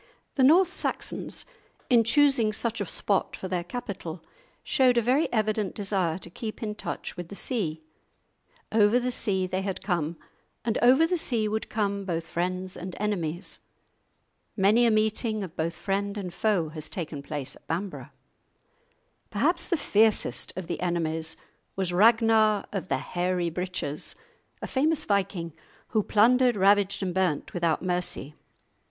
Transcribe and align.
The 0.33 0.43
North 0.43 0.69
Saxons 0.69 1.45
in 1.87 2.03
choosing 2.03 2.51
such 2.53 2.81
a 2.81 2.87
spot 2.87 3.35
for 3.35 3.47
their 3.47 3.63
capital 3.63 4.23
showed 4.63 4.97
a 4.97 4.99
very 5.03 5.31
evident 5.31 5.75
desire 5.75 6.17
to 6.17 6.29
keep 6.31 6.63
in 6.63 6.73
touch 6.73 7.15
with 7.15 7.27
the 7.27 7.35
sea. 7.35 7.83
Over 8.71 8.99
the 8.99 9.11
sea 9.11 9.45
they 9.45 9.61
had 9.61 9.83
come; 9.83 10.17
and 10.65 10.79
over 10.79 11.05
the 11.05 11.19
sea 11.19 11.47
would 11.47 11.69
come 11.69 12.03
both 12.03 12.25
friends 12.25 12.75
and 12.75 12.95
enemies. 12.99 13.59
Many 14.57 14.87
a 14.87 14.89
meeting 14.89 15.43
of 15.43 15.55
both 15.55 15.75
friend 15.75 16.17
and 16.17 16.33
foe 16.33 16.69
has 16.69 16.89
taken 16.89 17.21
place 17.21 17.55
at 17.55 17.67
Bamburgh! 17.67 18.09
Perhaps 19.29 19.67
the 19.67 19.77
fiercest 19.77 20.51
of 20.57 20.65
the 20.65 20.79
enemies 20.81 21.37
was 21.75 21.93
Ragnar 21.93 22.65
of 22.71 22.87
the 22.87 22.97
hairy 22.97 23.51
breeches, 23.51 24.15
a 24.63 24.67
famous 24.67 25.05
viking 25.05 25.53
who 25.89 26.01
plundered, 26.01 26.55
ravaged, 26.55 27.03
and 27.03 27.13
burnt 27.13 27.53
without 27.53 27.83
mercy. 27.83 28.33